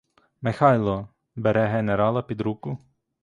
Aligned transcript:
Михайло, 0.41 1.07
бере 1.35 1.65
генерала 1.67 2.21
під 2.21 2.41
руку. 2.41 2.77